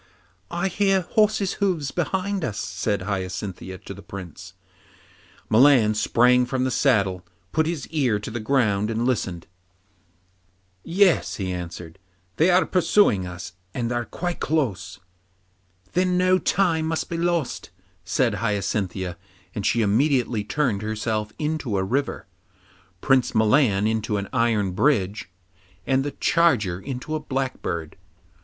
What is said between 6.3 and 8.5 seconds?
from the saddle, put his ear to the